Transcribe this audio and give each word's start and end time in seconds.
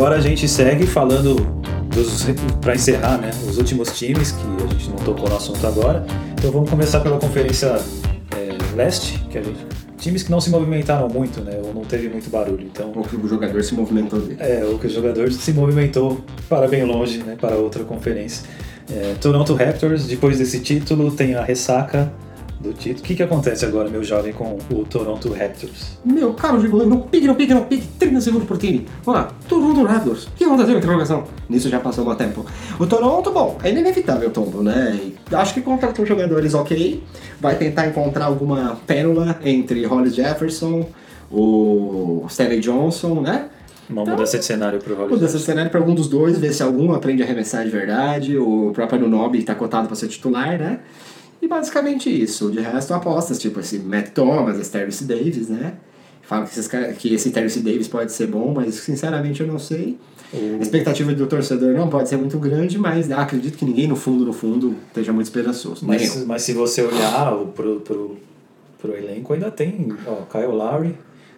agora 0.00 0.16
a 0.16 0.20
gente 0.20 0.48
segue 0.48 0.86
falando 0.86 1.36
para 2.62 2.74
encerrar, 2.74 3.18
né, 3.18 3.30
os 3.46 3.58
últimos 3.58 3.90
times 3.98 4.32
que 4.32 4.40
a 4.64 4.66
gente 4.72 4.88
não 4.88 4.96
tocou 4.96 5.28
no 5.28 5.36
assunto 5.36 5.66
agora. 5.66 6.06
Então 6.32 6.50
vamos 6.50 6.70
começar 6.70 7.00
pela 7.00 7.18
conferência 7.18 7.78
é, 8.34 8.74
leste, 8.74 9.18
que 9.28 9.36
a 9.36 9.42
gente 9.42 9.58
times 9.98 10.22
que 10.22 10.30
não 10.30 10.40
se 10.40 10.48
movimentaram 10.48 11.06
muito, 11.06 11.42
né, 11.42 11.60
ou 11.62 11.74
não 11.74 11.82
teve 11.82 12.08
muito 12.08 12.30
barulho. 12.30 12.62
Então 12.62 12.90
Ou 12.96 13.02
que 13.02 13.14
o 13.14 13.28
jogador 13.28 13.62
se 13.62 13.74
movimentou 13.74 14.18
dele. 14.20 14.38
é, 14.40 14.64
o 14.64 14.78
que 14.78 14.86
o 14.86 14.90
jogador 14.90 15.30
se 15.30 15.52
movimentou 15.52 16.24
para 16.48 16.66
bem 16.66 16.82
longe, 16.82 17.18
né, 17.18 17.36
para 17.38 17.56
outra 17.56 17.84
conferência. 17.84 18.48
É, 18.90 19.16
Toronto 19.20 19.52
Raptors, 19.52 20.06
depois 20.06 20.38
desse 20.38 20.60
título, 20.60 21.10
tem 21.10 21.34
a 21.34 21.44
ressaca 21.44 22.10
do 22.60 22.72
título. 22.74 23.00
O 23.00 23.02
que, 23.02 23.14
que 23.14 23.22
acontece 23.22 23.64
agora, 23.64 23.88
meu 23.88 24.04
jovem, 24.04 24.32
com 24.32 24.58
o 24.70 24.84
Toronto 24.84 25.32
Raptors? 25.32 25.98
Meu 26.04 26.34
caro 26.34 26.60
Gigolê, 26.60 26.84
não 26.84 27.00
pique, 27.00 27.26
não 27.26 27.34
pique, 27.34 27.54
não 27.54 27.64
pique, 27.64 27.86
30 27.98 28.20
segundos 28.20 28.46
por 28.46 28.58
time. 28.58 28.86
Vamos 29.02 29.22
lá, 29.22 29.32
Toronto 29.48 29.82
Raptors. 29.84 30.26
O 30.26 30.30
que 30.32 30.44
aconteceu? 30.44 30.76
Interrogação. 30.76 31.24
Nisso 31.48 31.68
já 31.68 31.80
passou 31.80 32.08
um 32.08 32.14
tempo. 32.14 32.44
O 32.78 32.86
Toronto, 32.86 33.30
bom, 33.30 33.58
é 33.62 33.70
inevitável 33.70 34.28
o 34.28 34.32
tombo, 34.32 34.62
né? 34.62 35.00
E 35.02 35.34
acho 35.34 35.54
que 35.54 35.62
contratou 35.62 36.04
jogadores 36.04 36.52
ok. 36.54 37.02
Vai 37.40 37.56
tentar 37.56 37.86
encontrar 37.86 38.26
alguma 38.26 38.78
pérola 38.86 39.38
entre 39.42 39.84
Hollis 39.86 40.14
Jefferson, 40.14 40.86
o 41.30 42.26
Stanley 42.28 42.60
Johnson, 42.60 43.22
né? 43.22 43.48
Uma 43.88 44.04
mudança 44.04 44.38
de 44.38 44.44
cenário 44.44 44.78
para 44.78 44.92
o 44.92 44.96
Hollis. 44.96 45.12
Mudança 45.12 45.38
de 45.38 45.44
cenário 45.44 45.70
para 45.70 45.80
algum 45.80 45.94
dos 45.94 46.08
dois, 46.08 46.38
ver 46.38 46.52
se 46.52 46.62
algum 46.62 46.92
aprende 46.92 47.22
a 47.22 47.24
arremessar 47.24 47.64
de 47.64 47.70
verdade. 47.70 48.36
O 48.36 48.70
próprio 48.72 48.98
Anunobi 48.98 49.38
está 49.38 49.54
cotado 49.54 49.86
para 49.86 49.96
ser 49.96 50.08
titular, 50.08 50.58
né? 50.58 50.80
E 51.42 51.48
basicamente 51.48 52.10
isso. 52.10 52.50
De 52.50 52.60
resto, 52.60 52.92
apostas, 52.94 53.38
tipo 53.38 53.60
esse 53.60 53.78
Matt 53.78 54.10
Thomas, 54.10 54.58
esse 54.58 54.70
Terrence 54.70 55.04
Davis, 55.04 55.48
né? 55.48 55.74
Falam 56.22 56.44
que, 56.46 56.50
esses 56.52 56.68
que 56.98 57.14
esse 57.14 57.30
Terrence 57.30 57.60
Davis 57.60 57.88
pode 57.88 58.12
ser 58.12 58.26
bom, 58.28 58.52
mas 58.54 58.74
sinceramente 58.76 59.40
eu 59.40 59.46
não 59.46 59.58
sei. 59.58 59.98
A 60.32 60.62
expectativa 60.62 61.12
do 61.12 61.26
torcedor 61.26 61.74
não 61.74 61.88
pode 61.88 62.08
ser 62.08 62.16
muito 62.16 62.38
grande, 62.38 62.78
mas 62.78 63.10
acredito 63.10 63.58
que 63.58 63.64
ninguém 63.64 63.88
no 63.88 63.96
fundo, 63.96 64.24
no 64.24 64.32
fundo, 64.32 64.76
esteja 64.86 65.12
muito 65.12 65.26
esperançoso. 65.26 65.84
Mas, 65.84 66.24
mas 66.24 66.42
se 66.42 66.52
você 66.52 66.82
olhar 66.82 67.34
o, 67.34 67.46
pro, 67.48 67.80
pro, 67.80 68.16
pro 68.80 68.96
elenco, 68.96 69.32
ainda 69.32 69.50
tem 69.50 69.92
ó, 70.06 70.22
Kyle 70.30 70.52
Lowry, 70.52 70.94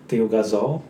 tem 0.06 0.20
o 0.20 0.28
Gasol, 0.28 0.84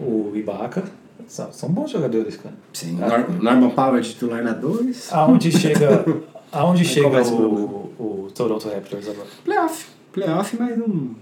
o 0.00 0.32
Ibaka. 0.34 0.84
São, 1.26 1.52
são 1.52 1.68
bons 1.68 1.90
jogadores, 1.90 2.36
cara. 2.36 2.54
Sim, 2.72 2.92
Nor- 2.98 3.42
Norman 3.42 3.70
Powell 3.70 4.00
titular 4.02 4.42
na 4.42 4.52
2. 4.52 5.08
Aonde 5.12 5.52
chega, 5.52 6.04
aonde 6.52 6.82
Aí 6.82 6.86
chega 6.86 7.08
o 7.08 7.92
o, 7.98 8.24
o 8.26 8.30
Toronto 8.34 8.68
Raptors 8.68 9.08
agora? 9.08 9.28
Playoff. 9.44 9.86
Playoff, 10.12 10.56
mas 10.58 10.78
um, 10.78 11.14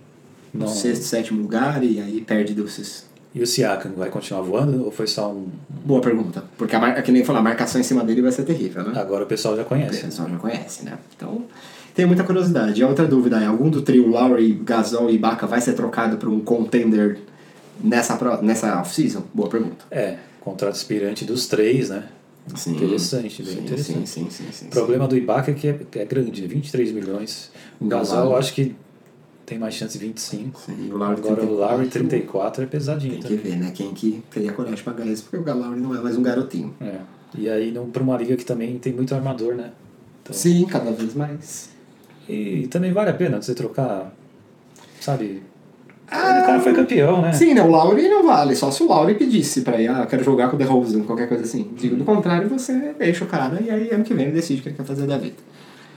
Não. 0.53 0.67
sexto, 0.67 1.05
sétimo 1.05 1.41
lugar 1.43 1.83
e 1.85 2.01
aí 2.01 2.21
perde 2.21 2.53
dos 2.55 3.07
E 3.35 3.41
o 3.41 3.47
Siakam 3.47 3.93
vai 3.97 4.11
continuar 4.11 4.43
voando 4.43 4.85
ou 4.85 4.91
foi 4.91 5.07
só 5.07 5.31
um. 5.31 5.47
Boa 5.85 6.01
pergunta. 6.01 6.43
Porque, 6.59 6.75
a 6.75 6.81
mar... 6.81 6.99
é 6.99 7.03
que 7.03 7.13
nem 7.13 7.25
falar, 7.25 7.39
a 7.39 7.43
marcação 7.43 7.81
em 7.81 7.85
cima 7.85 8.03
dele 8.05 8.21
vai 8.21 8.33
ser 8.33 8.43
terrível, 8.45 8.83
né? 8.83 9.01
Agora 9.01 9.23
o 9.25 9.27
pessoal 9.27 9.55
já 9.57 9.63
O 9.63 9.67
conhece. 9.67 10.01
pessoal 10.03 10.29
já 10.29 10.37
conhece, 10.37 10.85
né? 10.85 10.99
Então, 11.17 11.43
tem 11.95 12.05
muita 12.07 12.25
curiosidade. 12.25 12.81
E 12.81 12.83
a 12.83 12.89
outra 12.89 13.07
dúvida 13.07 13.41
é, 13.41 13.47
algum 13.47 13.71
do 13.71 13.83
trio 13.83 14.09
Lowry, 14.09 14.53
Gasol 14.65 15.09
e 15.11 15.15
Ibaka 15.15 15.47
vai 15.47 15.61
ser 15.61 15.75
trocado 15.75 16.17
para 16.17 16.29
um 16.29 16.41
contender 16.41 17.19
nessa, 17.83 18.17
pro- 18.17 18.43
nessa 18.43 18.81
off-season? 18.81 19.23
Boa 19.33 19.49
pergunta. 19.49 19.85
É, 19.91 20.17
contrato 20.41 20.75
expirante 20.75 21.25
dos 21.25 21.47
três, 21.47 21.91
né? 21.91 22.05
Sim. 22.57 22.73
Interessante, 22.77 23.43
bem 23.43 23.55
Sim, 23.55 23.61
interessante. 23.61 24.09
sim, 24.09 24.31
sim, 24.31 24.45
sim, 24.51 24.67
O 24.67 24.71
problema 24.71 25.07
do 25.07 25.17
Ibaka 25.17 25.51
é 25.51 25.55
que 25.55 25.69
é, 25.69 25.79
é 25.97 26.05
grande, 26.05 26.47
23 26.47 26.93
milhões. 26.93 27.51
O 27.81 27.87
Gasol 27.87 28.37
acho 28.37 28.55
que 28.55 28.75
tem 29.47 29.59
mais 29.59 29.75
chance 29.75 29.99
de 29.99 30.05
25. 30.07 30.61
Sim, 30.61 30.87
e 30.89 30.93
o 30.93 30.97
Lowry 30.97 31.19
Agora 31.19 31.43
o 31.45 31.55
Lowry 31.55 31.89
34, 31.89 31.91
34 31.91 32.63
é 32.63 32.67
pesadinho 32.67 33.13
Tem 33.15 33.23
que 33.23 33.29
também. 33.37 33.53
ver, 33.53 33.59
né? 33.59 33.73
Quem 33.73 33.93
que 33.93 34.23
teria 34.31 34.53
coragem 34.53 34.77
de 34.77 34.83
pagar 34.83 35.07
isso, 35.07 35.25
porque 35.31 35.51
o 35.51 35.55
Lowry 35.55 35.81
não 35.81 35.95
é 35.95 36.01
mais 36.01 36.17
um 36.17 36.23
garotinho. 36.23 36.75
É. 36.81 37.01
E 37.37 37.49
aí 37.49 37.73
para 37.93 38.03
uma 38.03 38.17
liga 38.17 38.37
que 38.37 38.45
também 38.45 38.79
tem 38.79 38.93
muito 38.93 39.15
armador, 39.15 39.55
né? 39.55 39.73
Então, 40.23 40.35
Sim, 40.35 40.65
cada 40.67 40.91
vez 40.91 41.15
mais. 41.15 41.71
E 42.29 42.69
também 42.69 42.93
vale 42.93 43.11
a 43.11 43.15
pena 43.15 43.41
você 43.41 43.55
trocar, 43.55 44.15
sabe? 45.01 45.43
O 46.17 46.47
cara 46.47 46.61
foi 46.61 46.73
campeão, 46.73 47.23
né? 47.23 47.33
Sim, 47.33 47.55
né? 47.55 47.63
O 47.63 47.71
Lowry 47.71 48.09
não 48.09 48.25
vale, 48.25 48.57
só 48.57 48.71
se 48.71 48.83
o 48.83 48.87
Lowry 48.87 49.15
pedisse 49.15 49.63
pra 49.63 49.81
ir, 49.81 49.89
ah, 49.89 50.07
quero 50.07 50.25
jogar 50.25 50.49
com 50.49 50.57
o 50.57 50.59
DeRozan, 50.59 51.03
qualquer 51.03 51.29
coisa 51.29 51.45
assim. 51.45 51.71
Digo, 51.77 51.97
do 51.97 52.05
contrário, 52.05 52.49
você 52.49 52.95
deixa 52.99 53.25
o 53.25 53.29
cara 53.29 53.61
e 53.61 53.71
aí 53.71 53.91
ano 53.93 54.03
que 54.05 54.13
vem 54.13 54.27
ele 54.27 54.35
decide 54.35 54.61
o 54.61 54.63
que 54.63 54.69
ele 54.71 54.77
quer 54.77 54.85
fazer 54.85 55.07
da 55.07 55.17
vida. 55.17 55.37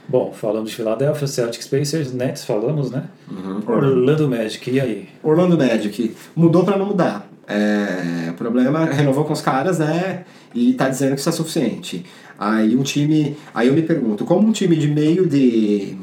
Bom, 0.07 0.33
falamos 0.33 0.69
de 0.69 0.75
Philadelphia, 0.75 1.27
Celtics, 1.27 1.67
Pacers, 1.67 2.13
Nets, 2.13 2.43
falamos, 2.43 2.91
né? 2.91 3.05
Uhum. 3.31 3.61
Orlando 3.65 4.29
Magic, 4.29 4.69
e 4.69 4.79
aí? 4.79 5.09
Orlando 5.23 5.57
Magic 5.57 6.15
mudou 6.35 6.63
pra 6.63 6.77
não 6.77 6.85
mudar. 6.85 7.29
É, 7.47 8.29
o 8.29 8.33
problema 8.33 8.85
renovou 8.85 9.25
com 9.25 9.33
os 9.33 9.41
caras, 9.41 9.79
né? 9.79 10.23
E 10.53 10.73
tá 10.73 10.89
dizendo 10.89 11.13
que 11.15 11.19
isso 11.19 11.29
é 11.29 11.31
suficiente. 11.31 12.05
Aí 12.37 12.75
um 12.75 12.83
time. 12.83 13.35
Aí 13.53 13.67
eu 13.67 13.73
me 13.73 13.81
pergunto, 13.81 14.25
como 14.25 14.47
um 14.47 14.51
time 14.51 14.75
de 14.75 14.87
meio 14.87 15.25
de. 15.27 15.95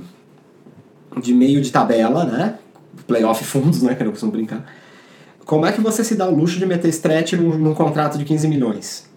de 1.21 1.35
meio 1.35 1.61
de 1.61 1.71
tabela, 1.71 2.25
né? 2.25 2.59
Playoff 3.07 3.43
fundos, 3.45 3.83
né? 3.83 3.95
Que 3.95 4.03
eu 4.03 4.07
não 4.07 4.13
costumo 4.13 4.33
brincar. 4.33 4.65
Como 5.45 5.67
é 5.67 5.73
que 5.73 5.81
você 5.81 6.05
se 6.05 6.15
dá 6.15 6.29
o 6.29 6.35
luxo 6.35 6.59
de 6.59 6.67
meter 6.67 6.89
stretch 6.89 7.33
num, 7.35 7.57
num 7.59 7.75
contrato 7.75 8.17
de 8.19 8.25
15 8.25 8.47
milhões? 8.49 9.09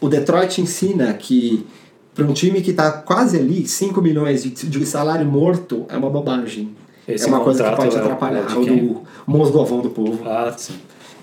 O 0.00 0.08
Detroit 0.08 0.60
ensina 0.60 1.12
que 1.14 1.66
para 2.14 2.24
um 2.24 2.32
time 2.32 2.60
que 2.60 2.72
tá 2.72 2.90
quase 2.90 3.38
ali, 3.38 3.66
5 3.66 4.00
milhões 4.02 4.42
de, 4.42 4.50
de 4.50 4.86
salário 4.86 5.24
morto 5.26 5.86
é 5.88 5.96
uma 5.96 6.10
bobagem. 6.10 6.74
Esse 7.08 7.24
é 7.24 7.28
uma 7.28 7.40
coisa 7.40 7.64
que 7.70 7.76
pode 7.76 7.96
é- 7.96 7.98
atrapalhar. 7.98 8.50
é 8.50 8.54
o 8.56 8.64
do 8.64 9.02
Mosgovão 9.26 9.80
do 9.80 9.90
povo, 9.90 10.22
Ah, 10.28 10.52
sim. 10.56 10.74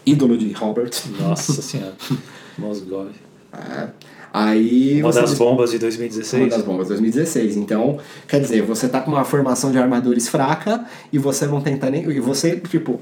ídolo 0.05 0.37
de 0.37 0.51
Robert. 0.53 0.91
Nossa 1.19 1.61
senhora. 1.61 1.93
Mosgov. 2.57 3.09
É. 3.53 3.87
Aí 4.33 5.01
Uma 5.01 5.11
das 5.11 5.29
diz- 5.31 5.39
bombas 5.39 5.69
de 5.71 5.77
Uma 5.77 5.81
2016. 5.81 6.49
das 6.49 6.61
bombas 6.61 6.87
2016. 6.89 7.57
Então, 7.57 7.97
quer 8.27 8.39
dizer, 8.41 8.61
você 8.61 8.87
tá 8.87 9.01
com 9.01 9.11
uma 9.11 9.23
formação 9.23 9.71
de 9.71 9.77
armadores 9.77 10.27
fraca 10.27 10.85
e 11.11 11.17
você 11.17 11.47
não 11.47 11.61
tenta 11.61 11.89
nem. 11.89 12.03
E 12.09 12.19
você, 12.19 12.55
tipo. 12.57 12.99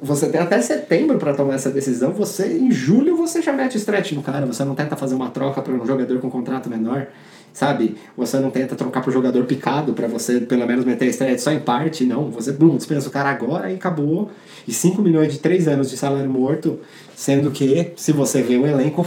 Você 0.00 0.28
tem 0.28 0.38
até 0.40 0.60
setembro 0.60 1.16
para 1.18 1.32
tomar 1.34 1.54
essa 1.54 1.70
decisão. 1.70 2.12
Você, 2.12 2.46
em 2.58 2.70
julho, 2.70 3.16
você 3.16 3.40
já 3.40 3.52
mete 3.52 3.76
stretch 3.78 4.12
no 4.12 4.22
cara. 4.22 4.44
Você 4.44 4.62
não 4.62 4.74
tenta 4.74 4.94
fazer 4.94 5.14
uma 5.14 5.30
troca 5.30 5.62
para 5.62 5.72
um 5.72 5.86
jogador 5.86 6.18
com 6.20 6.28
contrato 6.30 6.68
menor. 6.68 7.06
Sabe? 7.54 7.96
Você 8.14 8.38
não 8.38 8.50
tenta 8.50 8.76
trocar 8.76 9.00
pro 9.00 9.10
jogador 9.10 9.42
picado 9.46 9.94
para 9.94 10.06
você 10.06 10.40
pelo 10.40 10.66
menos 10.66 10.84
meter 10.84 11.06
stretch 11.08 11.38
só 11.40 11.50
em 11.50 11.60
parte. 11.60 12.04
Não. 12.04 12.30
Você, 12.30 12.52
blum, 12.52 12.76
dispensa 12.76 13.08
o 13.08 13.10
cara 13.10 13.30
agora 13.30 13.72
e 13.72 13.76
acabou. 13.76 14.30
E 14.68 14.72
5 14.72 15.00
milhões 15.00 15.32
de 15.32 15.38
3 15.38 15.66
anos 15.66 15.88
de 15.88 15.96
salário 15.96 16.28
morto. 16.28 16.78
Sendo 17.16 17.50
que, 17.50 17.92
se 17.96 18.12
você 18.12 18.42
vê 18.42 18.58
o 18.58 18.66
elenco, 18.66 19.06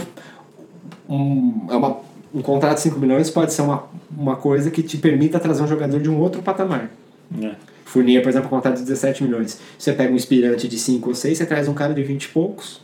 um, 1.10 1.66
é 1.68 1.74
uma, 1.76 1.96
um 2.34 2.40
contrato 2.42 2.76
de 2.76 2.82
5 2.82 2.98
milhões 2.98 3.28
pode 3.30 3.52
ser 3.52 3.62
uma, 3.62 3.84
uma 4.16 4.36
coisa 4.36 4.70
que 4.70 4.82
te 4.82 4.96
permita 4.96 5.38
trazer 5.40 5.62
um 5.62 5.66
jogador 5.66 6.00
de 6.00 6.08
um 6.08 6.18
outro 6.18 6.40
patamar. 6.42 6.90
É. 7.42 7.52
Fournier, 7.84 8.22
por 8.22 8.28
exemplo, 8.28 8.46
um 8.46 8.50
contrato 8.50 8.76
de 8.76 8.82
17 8.84 9.24
milhões. 9.24 9.58
Você 9.76 9.92
pega 9.92 10.12
um 10.12 10.16
inspirante 10.16 10.68
de 10.68 10.78
5 10.78 11.08
ou 11.08 11.14
6, 11.14 11.36
você 11.38 11.44
traz 11.46 11.66
um 11.66 11.74
cara 11.74 11.92
de 11.92 12.02
20 12.04 12.24
e 12.24 12.28
poucos, 12.28 12.80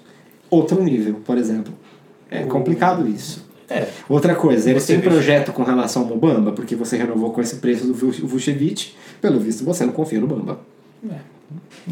outro 0.51 0.83
nível, 0.83 1.21
por 1.25 1.39
exemplo. 1.39 1.73
É 2.29 2.43
complicado 2.43 3.07
isso. 3.09 3.47
É. 3.71 3.87
Outra 4.09 4.35
coisa, 4.35 4.69
eles 4.71 4.85
têm 4.87 5.01
projeto 5.01 5.53
com 5.53 5.63
relação 5.63 6.03
ao 6.03 6.09
Mobamba, 6.09 6.53
porque 6.53 6.75
você 6.77 6.97
renovou 6.97 7.31
com 7.33 7.41
esse 7.41 7.57
preço 7.57 7.87
do 7.87 7.95
Vu- 7.95 8.27
Vucevic, 8.27 8.95
pelo 9.21 9.39
visto 9.41 9.65
você 9.65 9.85
não 9.87 9.93
confia 9.93 10.21
no 10.21 10.27
Bamba. 10.27 10.59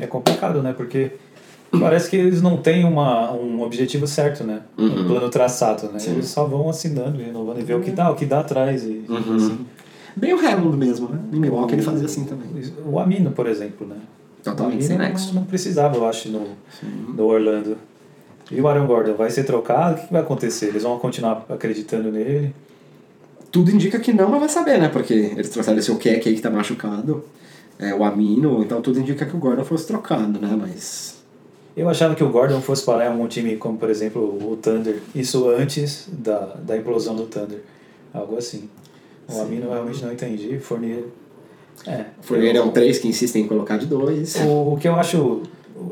É 0.01 0.07
complicado, 0.07 0.63
né? 0.63 0.73
Porque 0.73 1.13
parece 1.81 2.11
que 2.11 2.17
eles 2.17 2.43
não 2.43 2.57
têm 2.57 2.85
uma, 2.85 3.33
um 3.33 3.63
objetivo 3.63 4.07
certo, 4.07 4.45
né? 4.45 4.61
Um 4.77 5.07
plano 5.07 5.29
traçado, 5.29 5.91
né? 5.93 5.99
Sim. 5.99 6.13
Eles 6.13 6.27
só 6.27 6.45
vão 6.45 6.69
assinando 6.69 7.21
e 7.21 7.25
renovando 7.25 7.61
e 7.61 7.63
ver 7.63 7.75
o 7.75 7.81
que 7.81 7.91
dá, 7.91 8.11
o 8.11 8.15
que 8.15 8.27
dá 8.27 8.41
atrás. 8.41 8.85
E, 8.85 9.05
assim. 9.09 9.67
Bem 10.17 10.33
o 10.33 10.39
Hammond 10.39 10.77
mesmo, 10.77 11.09
né? 11.09 11.19
Em 11.33 11.41
Milwaukee 11.41 11.75
ele 11.75 11.83
fazia 11.83 12.07
assim 12.07 12.25
também. 12.25 12.49
O 12.87 12.99
Amino, 12.99 13.31
por 13.31 13.47
exemplo, 13.47 13.87
né? 13.87 13.97
Totalmente 14.43 14.83
o 14.83 14.87
sem 14.87 14.99
nexo. 14.99 15.29
não, 15.29 15.41
não 15.41 15.45
precisava, 15.45 15.97
eu 15.97 16.07
acho, 16.07 16.29
no, 16.29 16.47
no 17.17 17.25
Orlando. 17.25 17.77
E 18.51 18.61
o 18.61 18.69
Aaron 18.69 18.87
Gordon 18.87 19.15
vai 19.15 19.31
ser 19.31 19.45
trocado? 19.45 20.01
O 20.01 20.07
que 20.07 20.13
vai 20.13 20.23
acontecer? 20.23 20.67
Eles 20.67 20.83
vão 20.83 20.99
continuar 20.99 21.47
acreditando 21.49 22.13
nele? 22.13 22.55
Tudo 23.51 23.71
indica 23.71 23.99
que 23.99 24.13
não, 24.13 24.29
mas 24.29 24.41
vai 24.41 24.49
saber, 24.49 24.79
né? 24.79 24.89
Porque 24.89 25.15
eles 25.15 25.49
trouxeram 25.49 25.79
esse 25.79 25.91
Okek 25.91 26.29
aí 26.29 26.35
que 26.35 26.43
tá 26.43 26.51
machucado, 26.51 27.25
é, 27.79 27.95
o 27.95 28.05
Amino, 28.05 28.63
então 28.63 28.81
tudo 28.83 29.01
indica 29.01 29.25
que 29.25 29.35
o 29.35 29.39
Gordon 29.39 29.65
fosse 29.65 29.87
trocado, 29.87 30.39
né? 30.39 30.57
Mas. 30.61 31.24
Eu 31.77 31.89
achava 31.89 32.15
que 32.15 32.23
o 32.23 32.29
Gordon 32.31 32.61
fosse 32.61 32.85
parar 32.85 33.13
em 33.13 33.21
um 33.21 33.27
time 33.27 33.57
como, 33.57 33.77
por 33.77 33.91
exemplo, 33.91 34.23
o 34.23 34.57
Thunder. 34.57 35.01
Isso 35.15 35.49
antes 35.49 36.09
da, 36.13 36.55
da 36.63 36.77
implosão 36.77 37.17
do 37.17 37.25
Thunder. 37.27 37.61
Algo 38.13 38.37
assim. 38.37 38.69
O 39.29 39.41
Amino 39.41 39.65
eu 39.67 39.73
realmente 39.73 40.03
não 40.05 40.13
entendi. 40.13 40.59
Fournier... 40.59 41.05
É. 41.87 42.05
Fournier 42.23 42.55
é 42.55 42.59
eu- 42.59 42.65
um 42.65 42.71
3 42.71 42.99
que 42.99 43.09
insiste 43.09 43.37
em 43.37 43.49
colocar 43.49 43.77
de 43.77 43.87
2. 43.87 44.37
O, 44.47 44.75
o 44.75 44.77
que 44.79 44.87
eu 44.87 44.95
acho... 44.95 45.43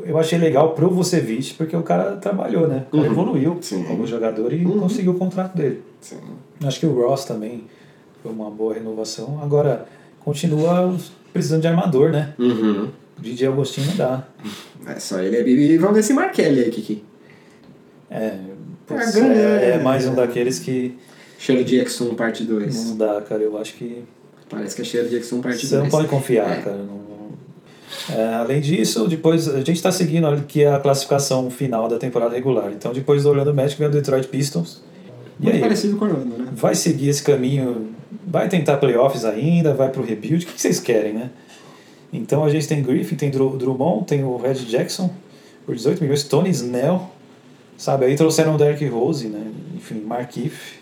Eu 0.07 0.17
achei 0.17 0.39
legal 0.39 0.71
pro 0.75 0.89
Vucevic, 0.89 1.55
porque 1.55 1.77
o 1.77 1.83
cara 1.83 2.13
trabalhou, 2.17 2.69
né? 2.69 2.87
O 2.93 2.97
cara 2.97 3.05
Uhum. 3.09 3.11
evoluiu 3.13 3.59
Sim. 3.61 3.83
como 3.83 4.07
jogador 4.07 4.53
e 4.53 4.65
Uhum. 4.65 4.79
conseguiu 4.79 5.13
o 5.13 5.19
contrato 5.19 5.57
dele. 5.57 5.83
Sim. 6.01 6.19
Acho 6.65 6.79
que 6.79 6.87
o 6.87 6.95
Ross 6.95 7.25
também 7.25 7.65
foi 8.23 8.31
uma 8.31 8.49
boa 8.49 8.75
renovação. 8.75 9.41
Agora, 9.43 9.87
continua 10.21 10.95
precisando 11.33 11.63
de 11.63 11.67
armador, 11.67 12.11
né? 12.11 12.33
Uhum. 12.39 12.89
DJ 13.19 13.49
Agostinho 13.49 13.87
não 13.89 13.97
dá. 13.97 14.27
É 14.87 14.99
só 14.99 15.21
ele 15.21 15.37
é 15.37 15.43
Bibi. 15.43 15.73
E 15.73 15.79
vamos 15.79 15.95
ver 15.95 16.01
esse 16.01 16.13
Markelli 16.13 16.61
aí, 16.61 16.71
Kiki. 16.71 17.05
É, 18.11 18.35
putz, 18.87 19.17
é, 19.17 19.21
é 19.21 19.71
é. 19.75 19.79
mais 19.79 20.07
um 20.07 20.15
daqueles 20.15 20.59
que 20.59 20.97
Cheiro 21.39 21.65
de 21.65 21.77
Exum 21.77 22.15
parte 22.15 22.45
2. 22.45 22.91
não 22.91 22.97
dá, 22.97 23.21
cara. 23.23 23.43
Eu 23.43 23.57
acho 23.59 23.75
que 23.75 24.05
Parece 24.51 24.77
que 24.77 24.83
é 24.83 24.85
cheiro 24.85 25.09
de 25.09 25.17
Exum 25.17 25.41
parte 25.41 25.57
2. 25.67 25.69
você 25.69 25.77
não 25.79 25.89
pode 25.89 26.09
confiar, 26.09 26.59
É. 26.59 26.63
cara. 26.63 26.77
não- 26.77 27.03
É, 28.11 28.35
além 28.35 28.61
disso, 28.61 29.07
depois 29.07 29.49
a 29.49 29.59
gente 29.59 29.73
está 29.73 29.93
seguindo 29.93 30.27
aqui 30.27 30.65
a 30.65 30.79
classificação 30.79 31.51
final 31.51 31.89
da 31.89 31.99
temporada 31.99 32.35
regular. 32.35 32.71
Então, 32.73 32.93
depois 32.93 33.23
do 33.23 33.29
Orlando 33.31 33.55
Magic 33.55 33.79
vem 33.79 33.89
o 33.89 33.91
Detroit 33.91 34.27
Pistons. 34.29 34.83
E 35.39 35.45
Muito 35.45 35.57
aí, 35.57 35.61
parecido 35.61 35.97
com 35.97 36.05
o 36.05 36.09
Orlando, 36.09 36.39
né? 36.39 36.49
vai 36.53 36.75
seguir 36.75 37.09
esse 37.09 37.23
caminho, 37.23 37.89
vai 38.27 38.49
tentar 38.49 38.77
playoffs 38.79 39.25
ainda, 39.25 39.73
vai 39.75 39.91
pro 39.91 40.03
rebuild, 40.03 40.45
o 40.45 40.49
que 40.49 40.61
vocês 40.61 40.81
querem, 40.81 41.13
né? 41.13 41.31
Então 42.13 42.45
a 42.45 42.51
gente 42.51 42.69
tem 42.69 42.83
Griffin, 42.83 43.17
tem 43.17 43.31
Dru- 43.31 43.57
Drummond, 43.57 44.05
tem 44.07 44.23
o 44.23 44.37
Red 44.37 44.55
Jackson 44.67 45.11
por 45.65 45.75
18 45.75 46.01
milhões, 46.03 46.25
Tony 46.25 46.51
Snell, 46.51 47.09
sabe? 47.79 48.05
Aí 48.07 48.17
trouxeram 48.17 48.55
o 48.55 48.59
Derrick 48.59 48.85
Rose, 48.87 49.29
né? 49.29 49.47
Enfim, 49.77 50.01
Markif. 50.07 50.75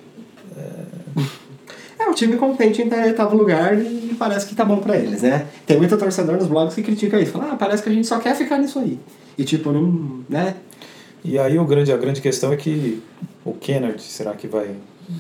É, 1.99 2.09
o 2.09 2.15
time 2.15 2.37
contente 2.37 2.83
em 2.83 2.93
oitavo 2.93 3.37
lugar 3.37 3.79
e 3.79 4.15
parece 4.19 4.47
que 4.47 4.55
tá 4.55 4.65
bom 4.65 4.79
pra 4.79 4.97
eles, 4.97 5.23
né? 5.23 5.47
Tem 5.67 5.77
muito 5.79 5.97
torcedor 5.97 6.37
nos 6.37 6.47
blogs 6.49 6.75
que 6.75 6.83
critica 6.83 7.21
isso. 7.21 7.31
Fala, 7.33 7.53
ah, 7.53 7.57
parece 7.57 7.83
que 7.83 7.89
a 7.89 7.93
gente 7.93 8.07
só 8.07 8.19
quer 8.19 8.35
ficar 8.35 8.59
nisso 8.59 8.79
aí. 8.79 8.99
E 9.39 9.45
tipo, 9.45 9.71
não, 9.71 10.25
né? 10.29 10.57
E 11.23 11.39
aí 11.39 11.59
o 11.59 11.65
grande, 11.65 11.93
a 11.93 11.97
grande 11.97 12.21
questão 12.21 12.53
é 12.53 12.57
que 12.57 13.03
o 13.45 13.53
Kennard, 13.53 14.01
será 14.03 14.33
que 14.33 14.47
vai 14.49 14.75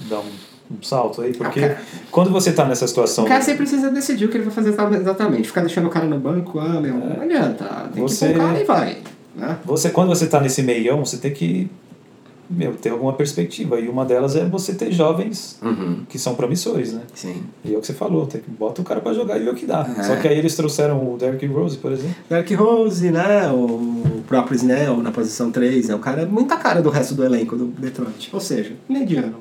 dar 0.09 0.21
um, 0.21 0.31
um 0.71 0.83
salto 0.83 1.23
aí? 1.23 1.33
Porque 1.35 1.61
Ah, 1.61 1.77
quando 2.11 2.31
você 2.31 2.53
tá 2.53 2.65
nessa 2.65 2.87
situação... 2.87 3.25
O 3.25 3.29
cara 3.29 3.43
sempre 3.43 3.59
precisa 3.67 3.91
decidir 3.91 4.27
o 4.27 4.29
que 4.29 4.37
ele 4.37 4.45
vai 4.45 4.55
fazer 4.55 4.71
exatamente. 5.01 5.49
Ficar 5.49 5.63
deixando 5.63 5.87
o 5.87 5.91
cara 5.91 6.07
no 6.07 6.19
banco, 6.19 6.59
ah, 6.59 6.81
meu, 6.81 6.95
não 6.95 7.23
adianta. 7.23 7.91
Tem 7.93 8.03
Você- 8.03 8.29
que 8.33 8.39
cara 8.39 8.61
e 8.61 8.65
vai. 8.65 8.99
Né? 9.35 9.57
Você, 9.65 9.91
quando 9.91 10.09
você 10.09 10.25
está 10.25 10.41
nesse 10.41 10.63
meião, 10.63 11.05
você 11.05 11.17
tem 11.17 11.33
que 11.33 11.69
meu, 12.53 12.73
ter 12.75 12.89
alguma 12.91 13.13
perspectiva. 13.13 13.79
E 13.79 13.89
uma 13.89 14.05
delas 14.05 14.35
é 14.35 14.45
você 14.45 14.75
ter 14.75 14.91
jovens 14.91 15.57
Uhum. 15.63 16.01
que 16.09 16.19
são 16.19 16.35
promissores, 16.35 16.93
né? 16.93 17.03
Sim. 17.15 17.45
E 17.65 17.73
é 17.73 17.79
o 17.79 17.81
que 17.81 17.87
você 17.87 17.93
falou, 17.93 18.27
tem 18.27 18.41
que 18.41 18.51
bota 18.51 18.81
o 18.81 18.85
cara 18.85 19.01
pra 19.01 19.13
jogar 19.13 19.39
e 19.39 19.45
ver 19.45 19.51
o 19.51 19.55
que 19.55 19.65
dá. 19.67 19.89
É. 19.97 20.03
Só 20.03 20.17
que 20.17 20.27
aí 20.27 20.37
eles 20.37 20.57
trouxeram 20.57 20.97
o 20.97 21.17
Derrick 21.17 21.47
Rose, 21.47 21.79
por 21.79 21.93
exemplo. 21.93 22.17
Derrick 22.29 22.53
Rose, 22.55 23.09
né? 23.09 23.49
O 23.53 24.21
próprio 24.27 24.57
Snell 24.57 24.97
na 24.97 25.13
posição 25.13 25.53
3. 25.53 25.91
É 25.91 25.95
o 25.95 26.01
cara 26.01 26.27
muita 26.27 26.57
cara 26.57 26.83
do 26.83 26.91
resto 26.91 27.15
do 27.15 27.25
elenco 27.25 27.55
do 27.57 27.67
Detroit. 27.67 28.31
Ou 28.33 28.41
seja, 28.41 28.73
mediano. 28.89 29.37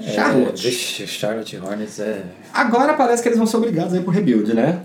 Charlotte. 0.00 0.66
É, 0.66 0.70
vixe, 0.70 1.06
Charlotte 1.06 1.56
Hornets 1.56 2.00
é. 2.00 2.24
Agora 2.52 2.94
parece 2.94 3.22
que 3.22 3.28
eles 3.28 3.38
vão 3.38 3.46
ser 3.46 3.56
obrigados 3.56 3.94
a 3.94 3.96
ir 3.96 4.02
pro 4.02 4.10
rebuild, 4.12 4.52
né? 4.54 4.80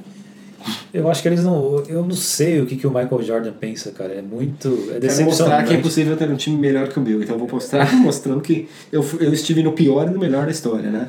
Eu 0.93 1.09
acho 1.09 1.21
que 1.21 1.27
eles 1.27 1.43
não. 1.43 1.83
Eu 1.87 2.03
não 2.03 2.15
sei 2.15 2.59
o 2.61 2.65
que, 2.65 2.75
que 2.75 2.85
o 2.85 2.89
Michael 2.89 3.23
Jordan 3.23 3.53
pensa, 3.53 3.91
cara. 3.91 4.13
É 4.13 4.21
muito. 4.21 4.89
É 4.93 4.99
Quero 4.99 5.23
mostrar 5.23 5.63
que 5.63 5.73
é 5.73 5.77
impossível 5.77 6.17
ter 6.17 6.29
um 6.29 6.35
time 6.35 6.57
melhor 6.57 6.89
que 6.89 6.99
o 6.99 7.01
meu. 7.01 7.21
Então 7.23 7.35
eu 7.35 7.39
vou 7.39 7.47
mostrar 7.49 7.91
mostrando 7.95 8.41
que 8.41 8.67
eu, 8.91 9.05
eu 9.19 9.33
estive 9.33 9.63
no 9.63 9.71
pior 9.71 10.07
e 10.07 10.09
no 10.11 10.19
melhor 10.19 10.45
da 10.45 10.51
história, 10.51 10.89
né? 10.89 11.07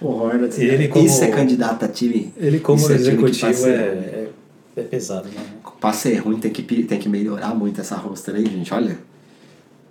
O 0.00 0.08
Hornets. 0.08 0.58
Ele 0.58 0.88
como- 0.88 1.04
Isso 1.06 1.24
é 1.24 1.28
candidato 1.28 1.84
a 1.84 1.88
time. 1.88 2.32
Ele, 2.36 2.60
como 2.60 2.78
é 2.90 2.94
executivo, 2.94 3.66
é, 3.66 3.70
é, 3.70 4.28
é 4.76 4.82
pesado, 4.82 5.28
né? 5.28 5.42
Pra 5.80 5.92
ser 5.92 6.16
ruim 6.18 6.38
tem 6.38 6.50
que, 6.50 6.62
tem 6.62 6.98
que 6.98 7.08
melhorar 7.08 7.54
muito 7.54 7.80
essa 7.80 7.96
roster 7.96 8.34
aí, 8.34 8.44
gente. 8.44 8.72
Olha. 8.72 8.98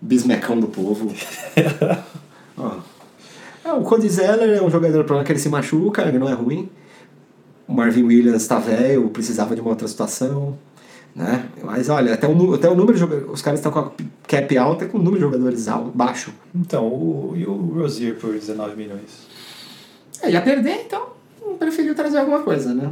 Bismecão 0.02 0.58
do 0.60 0.68
povo. 0.68 1.12
É, 3.70 3.74
o 3.74 3.82
Cody 3.82 4.10
Zeller 4.10 4.58
é 4.58 4.62
um 4.62 4.70
jogador 4.70 5.04
para 5.04 5.24
que 5.24 5.32
ele 5.32 5.40
se 5.40 5.48
machuca, 5.48 6.02
ele 6.02 6.18
não 6.18 6.28
é 6.28 6.34
ruim. 6.34 6.70
O 7.68 7.74
Marvin 7.74 8.04
Williams 8.04 8.48
tá 8.48 8.58
velho, 8.58 9.10
precisava 9.10 9.54
de 9.54 9.62
uma 9.62 9.70
outra 9.70 9.88
situação. 9.88 10.58
Né? 11.16 11.48
Mas 11.64 11.88
olha, 11.88 12.16
até 12.16 12.28
o, 12.28 12.54
até 12.54 12.68
o 12.68 12.76
número 12.76 12.94
de 12.94 13.00
jogadores. 13.00 13.32
Os 13.32 13.42
caras 13.42 13.60
estão 13.60 13.72
com 13.72 13.80
a 13.80 13.92
cap 14.28 14.58
alta 14.58 14.88
com 14.88 14.98
o 14.98 15.02
número 15.02 15.18
de 15.18 15.22
jogadores 15.22 15.68
alto, 15.68 15.92
baixo. 15.92 16.34
Então, 16.56 16.88
o, 16.88 17.34
e 17.36 17.46
o 17.46 17.54
Rozier 17.54 18.16
por 18.16 18.34
19 18.34 18.76
milhões? 18.76 19.28
É, 20.22 20.32
ia 20.32 20.42
perder, 20.42 20.86
então 20.86 21.20
preferiu 21.60 21.94
trazer 21.94 22.18
alguma 22.20 22.42
coisa, 22.42 22.74
né? 22.74 22.92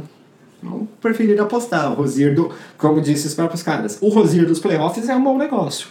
Preferiram 1.00 1.44
apostar. 1.44 1.90
O 1.92 1.94
Rosier, 1.94 2.34
do, 2.34 2.52
como 2.76 3.00
disse 3.00 3.26
os 3.26 3.34
próprios 3.34 3.62
caras, 3.62 3.98
o 4.00 4.08
Rosier 4.08 4.46
dos 4.46 4.58
playoffs 4.58 5.08
é 5.08 5.16
um 5.16 5.22
bom 5.22 5.38
negócio. 5.38 5.88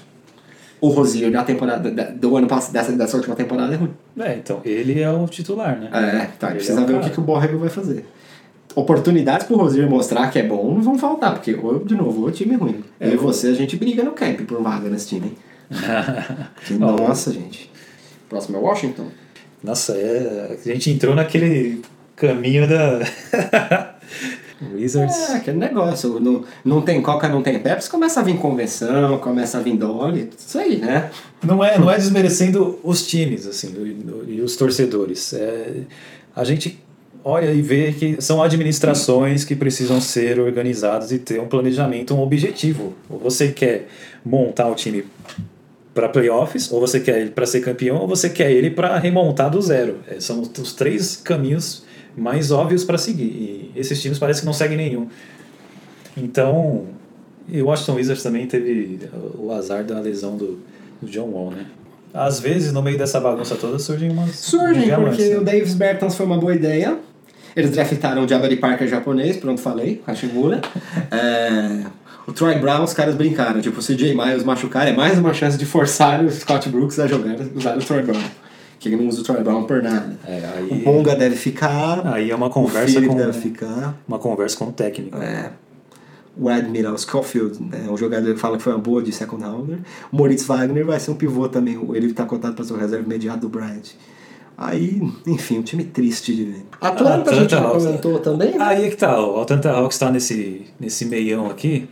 O 0.80 0.90
Rosier 0.90 1.32
da 1.32 1.44
temporada, 1.44 1.90
da- 1.90 2.10
do 2.12 2.38
ano 2.38 2.48
passado, 2.48 2.74
dessa, 2.74 2.92
dessa 2.92 3.18
última 3.18 3.36
temporada 3.36 3.74
é 3.74 3.78
ruim. 3.78 3.94
É, 4.20 4.36
então, 4.36 4.62
ele 4.64 5.02
é 5.02 5.10
o 5.12 5.26
titular, 5.28 5.78
né? 5.80 5.90
É, 5.92 6.26
tá, 6.40 6.48
Ele 6.50 6.58
precisa 6.58 6.80
é 6.80 6.84
o 6.84 6.86
ver 6.88 6.94
o 6.94 6.96
cara. 6.98 7.10
que, 7.10 7.16
que 7.16 7.20
o 7.20 7.24
Borrego 7.24 7.58
vai 7.58 7.70
fazer. 7.70 8.06
Oportunidades 8.76 9.48
pro 9.48 9.58
Rosier 9.58 9.90
mostrar 9.90 10.30
que 10.30 10.38
é 10.38 10.44
bom 10.44 10.76
não 10.76 10.82
vão 10.84 11.00
faltar, 11.00 11.34
porque, 11.34 11.54
ô, 11.56 11.80
de 11.80 11.96
novo, 11.96 12.26
o 12.28 12.32
time 12.32 12.54
é 12.54 12.58
ruim. 12.58 12.84
Eu 13.00 13.14
e 13.14 13.16
você, 13.18 13.48
a 13.48 13.54
gente 13.54 13.76
briga 13.76 14.04
no 14.04 14.12
camp 14.12 14.42
por 14.42 14.62
vaga 14.62 14.88
nesse 14.88 15.08
time, 15.08 15.28
hein? 15.28 15.38
Nossa, 16.78 17.32
gente. 17.32 17.72
Próximo 18.30 18.58
é 18.58 18.60
Washington. 18.62 19.08
Nossa, 19.64 19.94
é, 19.94 20.58
a 20.64 20.68
gente 20.70 20.92
entrou 20.92 21.16
naquele 21.16 21.82
caminho 22.16 22.68
da. 22.68 23.00
Wizards. 24.74 25.30
É, 25.30 25.36
aquele 25.38 25.58
negócio. 25.58 26.20
Não, 26.20 26.44
não 26.64 26.82
tem 26.82 27.02
Coca, 27.02 27.30
não 27.30 27.42
tem 27.42 27.60
Pepsi, 27.60 27.90
começa 27.90 28.20
a 28.20 28.24
vir 28.24 28.38
convenção, 28.38 29.18
começa 29.20 29.58
a 29.58 29.62
vir 29.62 29.78
Dolly, 29.78 30.30
isso 30.38 30.58
aí, 30.58 30.78
né? 30.78 31.10
Não 31.44 31.64
é, 31.64 31.78
não 31.78 31.90
é 31.92 31.96
desmerecendo 31.96 32.80
os 32.84 33.06
times 33.06 33.46
assim 33.46 33.74
e, 34.28 34.36
e 34.36 34.42
os 34.42 34.56
torcedores. 34.56 35.34
É, 35.34 35.82
a 36.36 36.44
gente 36.44 36.84
olha 37.24 37.52
e 37.52 37.62
vê 37.62 37.92
que 37.92 38.22
são 38.22 38.42
administrações 38.42 39.44
que 39.44 39.56
precisam 39.56 40.00
ser 40.00 40.40
organizadas 40.40 41.12
e 41.12 41.20
ter 41.20 41.40
um 41.40 41.48
planejamento, 41.48 42.16
um 42.16 42.22
objetivo. 42.22 42.94
Ou 43.10 43.20
você 43.20 43.52
quer 43.52 43.88
montar 44.24 44.68
o 44.70 44.76
time 44.76 45.04
para 45.94 46.08
playoffs, 46.08 46.72
ou 46.72 46.80
você 46.80 47.00
quer 47.00 47.20
ele 47.20 47.32
para 47.32 47.46
ser 47.46 47.62
campeão, 47.62 47.98
ou 47.98 48.08
você 48.08 48.30
quer 48.30 48.52
ele 48.52 48.70
para 48.70 48.98
remontar 48.98 49.50
do 49.50 49.62
zero. 49.62 49.98
É, 50.08 50.20
são 50.20 50.42
os 50.42 50.74
três 50.74 51.18
caminhos 51.18 51.84
mais 52.18 52.52
óbvios 52.52 52.84
para 52.84 52.98
seguir. 52.98 53.24
E 53.24 53.72
esses 53.76 54.02
times 54.02 54.18
parecem 54.18 54.42
que 54.42 54.46
não 54.46 54.54
seguem 54.54 54.78
nenhum. 54.78 55.08
Então, 56.16 56.86
e 57.48 57.62
o 57.62 57.68
Washington 57.68 57.94
Wizards 57.94 58.24
também 58.24 58.48
teve 58.48 59.00
o 59.38 59.52
azar 59.52 59.84
da 59.84 60.00
lesão 60.00 60.36
do, 60.36 60.60
do 61.02 61.08
John 61.08 61.30
Wall, 61.30 61.52
né? 61.52 61.66
Às 62.14 62.40
vezes, 62.40 62.74
no 62.74 62.82
meio 62.82 62.98
dessa 62.98 63.20
bagunça 63.20 63.56
toda, 63.56 63.78
surgem 63.78 64.10
umas. 64.10 64.36
Surgem, 64.36 64.90
porque 64.96 65.30
né? 65.30 65.38
o 65.38 65.44
Davis 65.44 65.76
Bertans 65.76 66.16
foi 66.16 66.26
uma 66.26 66.38
boa 66.38 66.56
ideia. 66.56 66.98
Eles 67.56 67.72
draftaram 67.72 68.24
o 68.24 68.28
Jabari 68.28 68.56
Parker 68.56 68.88
japonês, 68.88 69.38
pronto, 69.38 69.62
falei, 69.62 70.02
Hashimura. 70.06 70.62
é, 71.12 71.86
o 72.28 72.34
Troy 72.34 72.56
Brown, 72.56 72.84
os 72.84 72.94
caras 72.94 73.16
brincaram. 73.16 73.62
Tipo, 73.62 73.82
se 73.82 73.94
o 73.94 73.98
Jay 73.98 74.16
Miles 74.16 74.44
machucar, 74.44 74.88
é 74.88 74.94
mais 74.94 75.18
uma 75.18 75.34
chance 75.34 75.58
de 75.58 75.66
forçar 75.66 76.24
o 76.24 76.30
Scott 76.30 76.70
Brooks 76.70 77.00
a 77.00 77.08
jogar, 77.08 77.36
usar 77.56 77.78
o 77.78 77.80
Troy 77.80 78.02
Brown. 78.04 78.22
Que 78.80 78.90
ele 78.90 78.98
não 78.98 79.08
usa 79.08 79.22
o 79.32 79.44
Brown 79.44 79.64
por 79.64 79.82
nada. 79.82 80.18
É, 80.26 80.40
O 80.70 80.74
aí, 80.74 80.82
Bonga 80.84 81.16
deve 81.16 81.36
ficar. 81.36 82.06
aí 82.14 82.30
é 82.30 82.36
uma 82.36 82.48
o 82.48 82.50
conversa 82.50 83.02
com 83.02 83.16
deve 83.16 83.34
ficar. 83.34 83.98
uma 84.08 84.20
conversa 84.20 84.58
com 84.58 84.66
o 84.66 84.72
técnico. 84.72 85.18
É. 85.18 85.52
O 86.40 86.48
Admiral 86.50 86.96
Schofield, 87.00 87.64
né, 87.64 87.88
um 87.90 87.98
jogador 87.98 88.32
que 88.32 88.40
fala 88.40 88.58
que 88.58 88.64
foi 88.64 88.72
uma 88.74 88.80
boa 88.80 89.02
de 89.02 89.12
second 89.12 89.44
rounder. 89.44 89.80
O 90.12 90.16
Moritz 90.18 90.44
Wagner 90.46 90.86
vai 90.86 91.00
ser 91.00 91.10
um 91.10 91.16
pivô 91.16 91.50
também. 91.50 91.80
Ele 91.96 92.08
está 92.08 92.26
cotado 92.26 92.54
para 92.54 92.64
ser 92.64 92.74
o 92.74 92.78
reserva 92.78 93.04
imediato 93.04 93.40
do 93.40 93.50
Bryant. 93.50 93.94
Aí, 94.56 95.02
enfim, 95.26 95.58
um 95.60 95.64
time 95.64 95.84
triste 95.84 96.36
de 96.36 96.46
ver. 96.46 96.66
Atlanta, 96.80 97.32
a 97.32 97.34
gente 97.34 97.56
Hawks, 97.56 97.84
comentou 97.84 98.20
também. 98.20 98.52
né? 98.58 98.64
Aí 98.64 98.86
é 98.86 98.90
que 98.90 98.98
tá, 98.98 99.20
o 99.20 99.42
Atlanta 99.42 99.72
Hawks 99.72 99.96
está 99.96 100.12
nesse, 100.12 100.68
nesse 100.80 101.06
meião 101.06 101.48
aqui. 101.50 101.88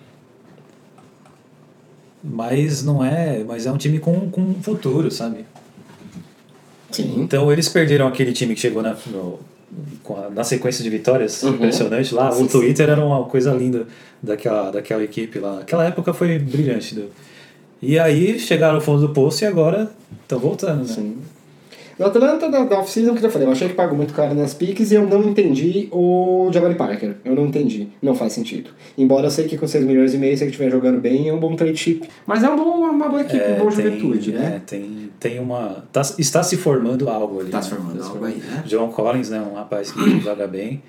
Mas 2.24 2.84
não 2.84 3.04
é. 3.04 3.44
Mas 3.44 3.66
é 3.66 3.72
um 3.72 3.78
time 3.78 4.00
com, 4.00 4.30
com 4.30 4.54
futuro, 4.62 5.10
sabe? 5.12 5.46
Sim. 7.36 7.42
Então 7.44 7.52
eles 7.52 7.70
perderam 7.70 8.08
aquele 8.08 8.32
time 8.34 8.54
que 8.56 8.60
chegou 8.62 8.82
na, 8.82 8.96
no- 9.08 9.40
na 10.34 10.44
sequência 10.44 10.84
de 10.84 10.90
vitórias 10.90 11.44
Uhum. 11.44 11.56
impressionante 11.56 12.14
lá. 12.14 12.30
O 12.30 12.48
Twitter 12.48 12.90
era 12.90 13.04
uma 13.06 13.24
coisa 13.26 13.52
linda 13.54 13.86
daquela, 14.22 14.72
daquela 14.72 15.04
equipe 15.04 15.40
lá. 15.40 15.60
Aquela 15.60 15.84
época 15.86 16.14
foi 16.14 16.40
brilhante. 16.40 16.96
né? 16.96 17.06
E 17.82 18.00
aí 18.00 18.40
chegaram 18.40 18.76
ao 18.76 18.82
fundo 18.82 19.08
do 19.08 19.14
poço 19.14 19.44
e 19.44 19.48
agora 19.48 19.90
estão 20.22 20.40
voltando, 20.40 20.82
né? 20.88 20.94
Sim. 20.94 21.18
No 21.98 22.08
Atlanta, 22.08 22.50
da, 22.50 22.66
da 22.66 22.80
off-season, 22.80 23.16
que 23.16 23.26
eu 23.26 23.30
falei, 23.30 23.48
eu 23.48 23.52
achei 23.52 23.70
que 23.70 23.74
pagou 23.74 23.96
muito 23.96 24.14
caro 24.14 24.36
nas 24.36 24.54
piques 24.54 24.92
e 24.92 24.96
eu 24.96 25.08
não 25.08 25.24
entendi 25.24 25.88
o 25.92 26.50
Jabari 26.52 26.76
Parker. 26.76 27.16
Eu 27.24 27.36
não 27.36 27.46
entendi. 27.46 27.88
Não 28.02 28.14
faz 28.14 28.34
sentido. 28.34 28.72
Embora 28.98 29.28
eu 29.28 29.32
sei 29.32 29.48
que 29.48 29.58
com 29.58 29.66
6 29.66 29.86
milhões 29.86 30.14
e 30.14 30.18
meio, 30.18 30.38
se 30.38 30.44
ele 30.44 30.52
estiver 30.52 30.70
jogando 30.70 31.00
bem, 31.00 31.30
é 31.30 31.34
um 31.34 31.40
bom 31.40 31.56
trade 31.56 31.78
chip. 31.78 32.08
Mas 32.28 32.44
é 32.44 32.50
um 32.50 32.58
bom, 32.58 32.90
uma 32.90 33.08
boa 33.08 33.22
equipe, 33.22 33.44
uma 33.44 33.56
boa 33.58 33.72
juventude, 33.72 34.36
é, 34.36 34.40
né? 34.40 34.62
tem, 34.66 35.10
tem 35.20 35.40
uma. 35.40 35.86
tá- 35.94 36.02
está 36.20 36.44
se 36.44 36.58
formando 36.58 37.10
algo 37.10 37.40
ali. 37.40 37.50
Tá 37.50 37.58
né? 37.58 37.64
se 37.64 37.70
formando 37.70 38.04
algo 38.04 38.26
aí, 38.26 38.36
né? 38.36 38.64
John 38.66 38.90
Collins, 38.90 39.30
né? 39.30 39.40
Um 39.40 39.56
rapaz 39.56 39.92
que 39.92 40.20
joga 40.20 40.48
bem. 40.48 40.84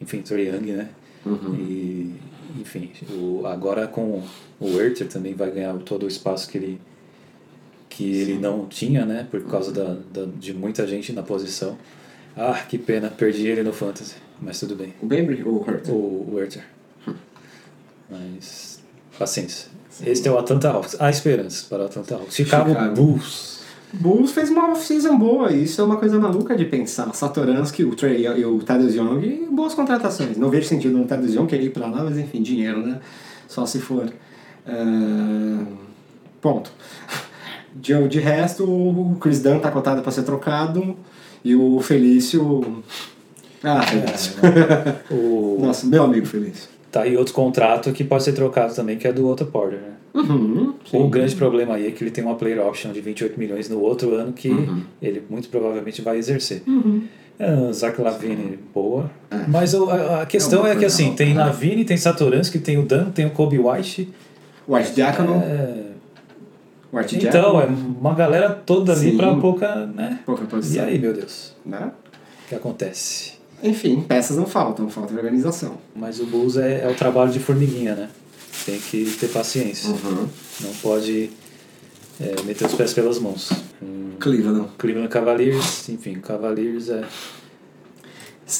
Enfim, 0.00 0.22
Trey 0.22 0.48
Young, 0.48 0.72
né? 0.72 0.88
Uhum. 1.24 1.54
E, 1.54 2.14
enfim, 2.60 2.90
o, 3.10 3.46
agora 3.46 3.86
com 3.86 4.22
o 4.58 4.76
Werther 4.76 5.06
também 5.08 5.34
vai 5.34 5.50
ganhar 5.50 5.74
todo 5.78 6.04
o 6.04 6.08
espaço 6.08 6.48
que 6.48 6.56
ele 6.56 6.80
que 7.96 8.04
ele 8.04 8.38
não 8.38 8.66
tinha, 8.66 9.06
né? 9.06 9.26
Por 9.30 9.42
causa 9.44 9.72
da, 9.72 9.96
da- 10.12 10.26
de 10.38 10.52
muita 10.52 10.86
gente 10.86 11.12
na 11.12 11.22
posição. 11.22 11.78
Ah, 12.36 12.60
que 12.68 12.76
pena, 12.76 13.08
perdi 13.08 13.46
ele 13.46 13.62
no 13.62 13.72
Fantasy, 13.72 14.16
mas 14.42 14.60
tudo 14.60 14.76
bem. 14.76 14.92
O 15.00 15.06
Bembry 15.06 15.42
ou 15.42 15.54
o 15.54 15.60
Hurt? 15.62 15.88
O 15.88 16.34
Werther. 16.34 16.62
Mas 18.10 18.80
paciência. 19.18 19.68
Este 20.04 20.28
é 20.28 20.30
o 20.30 20.38
Atlanta 20.38 20.68
Hawks. 20.70 20.96
Há 21.00 21.08
esperança 21.08 21.64
para 21.70 21.84
o 21.84 21.86
Atlanta 21.86 22.14
Hawks. 22.16 22.34
Chicago, 22.36 22.68
Chicago. 22.68 22.94
Bulls. 22.94 23.56
Bulls 23.94 24.32
fez 24.32 24.50
uma 24.50 24.72
off-season 24.72 25.16
boa, 25.16 25.50
isso 25.52 25.80
é 25.80 25.84
uma 25.84 25.96
coisa 25.96 26.18
maluca 26.18 26.54
de 26.54 26.66
pensar. 26.66 27.14
Satoransky, 27.14 27.82
o 27.84 27.94
Trey 27.96 28.26
e 28.26 28.44
o 28.44 28.58
Thaddeus 28.58 28.94
Young, 28.94 29.46
boas 29.50 29.72
contratações. 29.72 30.36
Não 30.36 30.50
vejo 30.50 30.68
sentido 30.68 30.98
no 30.98 31.06
Thaddeus 31.06 31.34
Young 31.34 31.46
querer 31.46 31.64
ir 31.64 31.70
pra 31.70 31.86
lá, 31.86 32.04
mas 32.04 32.18
enfim, 32.18 32.42
dinheiro, 32.42 32.84
né? 32.86 33.00
Só 33.48 33.64
se 33.64 33.78
for. 33.80 34.12
Ah, 34.66 35.64
ponto. 36.42 36.70
De, 37.80 38.08
de 38.08 38.20
resto, 38.20 38.64
o 38.64 39.16
Chris 39.20 39.40
Dunn 39.40 39.58
tá 39.58 39.70
cotado 39.70 40.02
pra 40.02 40.10
ser 40.12 40.22
trocado 40.22 40.96
e 41.44 41.54
o 41.54 41.80
Felício. 41.80 42.82
Ah, 43.62 43.82
Felício. 43.82 44.34
O, 45.10 45.58
Nossa, 45.60 45.86
meu 45.86 46.04
amigo 46.04 46.26
Felício. 46.26 46.68
tá 46.90 47.02
aí 47.02 47.16
outro 47.16 47.34
contrato 47.34 47.92
que 47.92 48.04
pode 48.04 48.22
ser 48.24 48.32
trocado 48.32 48.74
também, 48.74 48.96
que 48.96 49.06
é 49.06 49.12
do 49.12 49.28
Otto 49.28 49.46
Porter. 49.46 49.78
Né? 49.78 49.92
Uhum, 50.14 50.74
O 50.94 51.08
grande 51.08 51.34
problema 51.36 51.74
aí 51.74 51.86
é 51.88 51.90
que 51.90 52.02
ele 52.02 52.10
tem 52.10 52.24
uma 52.24 52.34
player 52.36 52.64
option 52.66 52.90
de 52.92 53.00
28 53.00 53.38
milhões 53.38 53.68
no 53.68 53.80
outro 53.80 54.14
ano 54.14 54.32
que 54.32 54.48
Uhum. 54.48 54.82
ele 55.02 55.22
muito 55.28 55.48
provavelmente 55.48 56.00
vai 56.00 56.16
exercer. 56.16 56.62
É, 57.38 57.72
Zach 57.72 58.00
Lavine, 58.00 58.58
boa. 58.74 59.10
Mas 59.46 59.74
o- 59.74 59.90
a, 59.90 60.22
a 60.22 60.26
questão 60.26 60.66
É 60.66 60.72
é, 60.72 60.76
que 60.76 60.86
assim, 60.86 61.12
tem 61.14 61.34
né? 61.34 61.44
Lavine, 61.44 61.84
tem 61.84 61.96
Satoransky, 61.98 62.58
tem 62.58 62.78
o 62.78 62.82
Dan, 62.82 63.10
tem 63.10 63.26
o 63.26 63.30
Kobe 63.30 63.58
White. 63.58 64.08
O 64.66 64.74
Art 64.74 64.94
Diacono. 64.94 65.34
É, 65.44 65.85
O 66.92 66.98
Art 66.98 67.12
então, 67.12 67.60
é 67.60 67.66
uma 67.66 68.14
galera 68.14 68.50
toda 68.50 68.92
ali 68.92 69.10
Sim. 69.12 69.16
pra 69.16 69.34
pouca, 69.34 69.86
né? 69.86 70.20
Pouca 70.24 70.44
E 70.44 70.46
posição. 70.46 70.84
aí, 70.84 70.98
meu 70.98 71.12
Deus, 71.12 71.52
Né? 71.64 71.90
o 72.44 72.48
que 72.48 72.54
acontece? 72.54 73.32
Enfim, 73.62 74.02
peças 74.02 74.36
não 74.36 74.46
faltam, 74.46 74.88
falta 74.88 75.14
organização. 75.14 75.78
Mas 75.94 76.20
o 76.20 76.26
Bulls 76.26 76.56
é, 76.56 76.84
é 76.84 76.88
o 76.88 76.94
trabalho 76.94 77.30
de 77.32 77.40
formiguinha, 77.40 77.94
né? 77.94 78.08
Tem 78.64 78.78
que 78.78 79.16
ter 79.18 79.28
paciência. 79.28 79.90
Uhum. 79.90 80.28
Não 80.60 80.72
pode 80.82 81.30
é, 82.20 82.42
meter 82.44 82.66
os 82.66 82.74
pés 82.74 82.92
pelas 82.92 83.18
mãos. 83.18 83.50
Hum, 83.82 84.12
Cleveland. 84.20 84.68
Cleveland 84.78 85.08
Cavaliers, 85.08 85.88
enfim, 85.88 86.14
Cavaliers 86.20 86.88
é. 86.88 87.02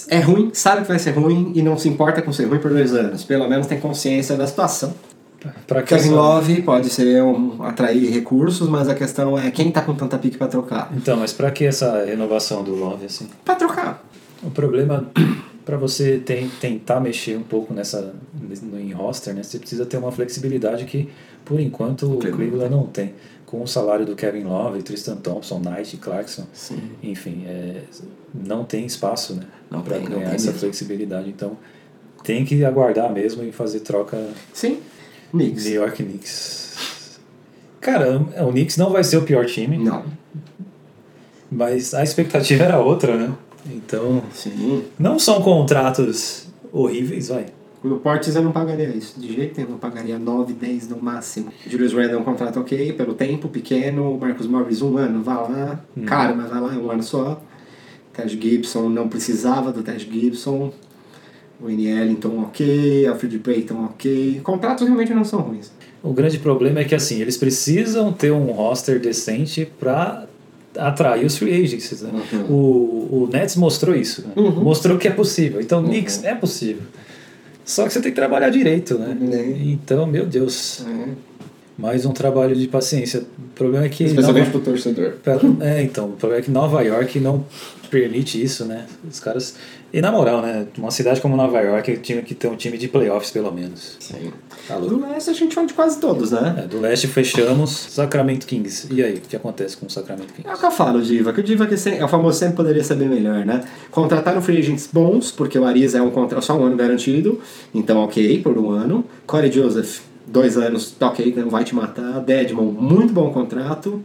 É 0.09 0.19
ruim, 0.19 0.51
sabe 0.53 0.83
que 0.83 0.89
vai 0.89 0.99
ser 0.99 1.13
ruim 1.13 1.53
e 1.55 1.63
não 1.63 1.79
se 1.79 1.89
importa 1.89 2.21
com 2.21 2.33
ser 2.33 2.47
ruim 2.47 2.59
por 2.59 2.71
dois 2.73 2.93
anos. 2.93 3.23
Pelo 3.23 3.49
menos 3.49 3.69
tem 3.69 3.79
consciência 3.79 4.37
da 4.37 4.47
situação. 4.47 4.93
Pra 5.67 5.83
Kevin 5.83 6.11
Love 6.11 6.63
pode 6.63 6.89
ser 6.89 7.23
um, 7.23 7.63
atrair 7.63 8.11
recursos, 8.11 8.69
mas 8.69 8.89
a 8.89 8.95
questão 8.95 9.39
é 9.39 9.51
quem 9.51 9.71
tá 9.71 9.83
com 9.83 9.95
tanta 9.95 10.19
pique 10.19 10.37
pra 10.37 10.49
trocar. 10.49 10.91
Então, 10.97 11.17
mas 11.17 11.33
pra 11.33 11.51
que 11.51 11.65
essa 11.65 12.05
renovação 12.05 12.63
do 12.63 12.75
Love, 12.75 13.07
assim? 13.07 13.29
Pra 13.45 13.55
trocar. 13.55 14.05
O 14.43 14.51
problema, 14.51 15.11
pra 15.65 15.77
você 15.77 16.19
tem, 16.19 16.49
tentar 16.49 17.01
mexer 17.01 17.37
um 17.37 17.43
pouco 17.43 17.73
nessa 17.75 18.15
no, 18.63 18.81
em 18.81 18.93
roster, 18.93 19.35
né? 19.35 19.43
Você 19.43 19.59
precisa 19.59 19.85
ter 19.85 19.97
uma 19.97 20.13
flexibilidade 20.13 20.85
que, 20.85 21.09
por 21.45 21.61
enquanto, 21.61 22.15
o 22.15 22.19
Cleveland 22.19 22.71
não 22.71 22.87
tem. 22.87 23.15
Com 23.45 23.63
o 23.63 23.67
salário 23.67 24.05
do 24.05 24.17
Kevin 24.17 24.43
Love, 24.43 24.83
Tristan 24.83 25.17
Thompson, 25.17 25.61
Knight, 25.61 25.97
Clarkson, 25.99 26.47
Sim. 26.53 26.81
enfim, 27.01 27.45
é, 27.47 27.83
não 28.35 28.65
tem 28.65 28.85
espaço, 28.85 29.35
né? 29.35 29.45
Não 29.71 29.83
ganhar 29.83 30.35
essa 30.35 30.47
mesmo. 30.47 30.53
flexibilidade. 30.55 31.29
Então, 31.29 31.57
tem 32.25 32.45
que 32.45 32.65
aguardar 32.65 33.13
mesmo 33.13 33.45
e 33.45 33.53
fazer 33.53 33.81
troca 33.81 34.19
Sim. 34.53 34.81
Knicks. 35.33 35.65
New 35.65 35.75
York 35.75 36.03
Knicks. 36.03 37.19
Cara, 37.81 38.19
o 38.19 38.51
Knicks 38.51 38.77
não 38.77 38.91
vai 38.91 39.05
ser 39.05 39.17
o 39.19 39.23
pior 39.23 39.47
time, 39.47 39.79
Não. 39.79 40.03
mas 41.51 41.95
a 41.95 42.03
expectativa 42.03 42.65
era 42.65 42.81
outra, 42.81 43.17
né? 43.17 43.33
Então, 43.69 44.23
Sim. 44.33 44.85
não 44.99 45.19
são 45.19 45.41
contratos 45.43 46.49
horríveis, 46.73 47.29
vai. 47.29 47.47
O 47.85 47.97
Portis 47.97 48.35
eu 48.35 48.43
não 48.43 48.51
pagaria 48.51 48.89
isso. 48.89 49.19
De 49.21 49.33
jeito 49.33 49.57
nenhum, 49.61 49.73
eu 49.75 49.79
pagaria 49.79 50.19
9, 50.19 50.53
10 50.55 50.89
no 50.89 51.01
máximo. 51.01 51.53
Julius 51.69 51.93
Randle 51.93 52.15
é 52.15 52.19
um 52.19 52.25
contrato 52.25 52.59
ok, 52.59 52.93
pelo 52.95 53.15
tempo, 53.15 53.49
pequeno. 53.49 54.19
Marcus 54.19 54.47
Morris, 54.47 54.83
um 54.83 54.97
ano, 54.97 55.23
vai 55.23 55.37
lá. 55.37 55.81
Caro, 56.05 56.37
mas 56.37 56.51
vai 56.51 56.61
lá, 56.61 56.75
é 56.75 56.79
um 56.79 56.91
ano 56.91 57.03
só. 57.03 57.41
Ted 58.13 58.41
Gibson, 58.41 58.89
não 58.89 59.09
precisava 59.09 59.71
do 59.73 59.83
Ted 59.83 60.09
Gibson. 60.11 60.73
O 61.61 61.71
N. 61.71 61.87
Ellington, 61.87 62.43
ok. 62.43 63.07
Alfred 63.07 63.39
Payton, 63.39 63.85
ok. 63.85 64.41
Contratos 64.43 64.87
realmente 64.87 65.15
não 65.15 65.25
são 65.25 65.41
ruins. 65.41 65.71
O 66.03 66.13
grande 66.13 66.39
problema 66.39 66.81
é 66.81 66.85
que 66.85 66.95
assim, 66.95 67.21
eles 67.21 67.37
precisam 67.37 68.13
ter 68.13 68.31
um 68.31 68.53
roster 68.53 69.01
decente 69.01 69.67
para 69.79 70.27
atrair 70.77 71.25
os 71.25 71.37
free 71.39 71.65
agents. 71.65 72.03
Né? 72.03 72.11
Uhum. 72.33 72.45
O, 72.49 73.23
o 73.23 73.31
Nets 73.33 73.57
mostrou 73.57 73.97
isso, 73.97 74.23
né? 74.23 74.33
Uhum. 74.37 74.63
mostrou 74.63 74.99
que 74.99 75.09
é 75.09 75.11
possível. 75.11 75.61
Então, 75.61 75.83
o 75.83 75.85
Knicks 75.85 76.23
é 76.25 76.35
possível. 76.35 76.83
Só 77.65 77.85
que 77.87 77.93
você 77.93 78.01
tem 78.01 78.13
que 78.13 78.17
trabalhar 78.17 78.51
direito, 78.51 78.97
né? 78.99 79.17
Né? 79.19 79.57
Então, 79.65 80.07
meu 80.07 80.25
Deus, 80.25 80.85
mais 81.79 82.07
um 82.07 82.13
trabalho 82.13 82.55
de 82.55 82.67
paciência. 82.69 83.21
O 83.21 83.55
problema 83.55 83.85
é 83.87 83.89
que 83.89 84.05
Especialmente 84.05 84.47
Nova- 84.47 84.51
pro 84.59 84.61
torcedor. 84.73 85.15
é, 85.61 85.83
então, 85.83 86.07
o 86.07 86.13
problema 86.13 86.41
é 86.43 86.45
que 86.45 86.51
Nova 86.51 86.83
York 86.83 87.19
não 87.21 87.45
permite 87.91 88.43
isso, 88.43 88.65
né? 88.65 88.85
Os 89.09 89.21
caras 89.21 89.55
e 89.93 90.01
na 90.01 90.11
moral, 90.11 90.43
né? 90.43 90.67
Uma 90.77 90.91
cidade 90.91 91.21
como 91.21 91.37
Nova 91.37 91.61
York 91.61 91.99
tinha 91.99 92.21
que 92.21 92.35
ter 92.35 92.49
um 92.49 92.57
time 92.57 92.77
de 92.77 92.89
playoffs 92.89 93.31
pelo 93.31 93.53
menos. 93.53 93.97
Sim. 94.01 94.33
Tá? 94.67 94.77
Do 94.79 95.01
leste 95.01 95.31
a 95.31 95.33
gente 95.33 95.55
fala 95.55 95.67
de 95.67 95.75
quase 95.75 95.99
todos, 96.01 96.33
né? 96.33 96.63
É, 96.65 96.67
do 96.67 96.81
leste 96.81 97.07
fechamos 97.07 97.71
Sacramento 97.91 98.47
Kings. 98.47 98.89
E 98.93 99.03
aí, 99.03 99.15
o 99.15 99.21
que 99.21 99.37
acontece 99.37 99.77
com 99.77 99.87
o 99.87 99.91
Sacramento 99.91 100.31
É 100.31 100.41
o 100.41 100.43
Kings? 100.45 100.61
que 100.61 100.67
eu 100.67 100.71
falo, 100.73 101.01
Diva, 101.01 101.33
que 101.33 101.41
o 101.41 101.43
Diva 101.43 101.67
que 101.67 101.75
é 101.89 102.05
o 102.05 102.09
famoso 102.09 102.39
sempre 102.39 102.57
poderia 102.57 102.83
ser 102.83 102.97
bem 102.97 103.09
melhor, 103.09 103.47
né? 103.47 103.63
Contrataram 103.91 104.43
free 104.43 104.59
agents 104.59 104.89
bons, 104.93 105.31
porque 105.31 105.59
o 105.59 105.65
Ariza 105.65 105.99
é 105.99 106.03
um 106.03 106.11
contrato 106.11 106.45
só 106.45 106.59
um 106.59 106.65
ano 106.65 106.77
garantido, 106.77 107.41
então 107.75 107.99
ok, 107.99 108.41
por 108.43 108.59
um 108.59 108.71
ano. 108.71 109.05
Corey 109.27 109.51
Joseph, 109.53 110.01
dois 110.27 110.57
anos, 110.57 110.91
tá 110.93 111.09
ok, 111.09 111.33
não 111.37 111.49
vai 111.51 111.65
te 111.65 111.75
matar. 111.75 112.21
Dedmon, 112.21 112.65
muito 112.73 113.13
bom 113.13 113.31
contrato. 113.33 114.03